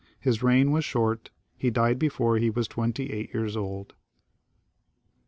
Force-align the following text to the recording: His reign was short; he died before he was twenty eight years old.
His 0.19 0.41
reign 0.41 0.71
was 0.71 0.83
short; 0.83 1.29
he 1.55 1.69
died 1.69 1.99
before 1.99 2.39
he 2.39 2.49
was 2.49 2.67
twenty 2.67 3.13
eight 3.13 3.31
years 3.35 3.55
old. 3.55 3.93